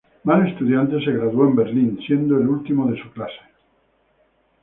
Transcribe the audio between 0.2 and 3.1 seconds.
Mal estudiante, se graduó en Berlín siendo el último de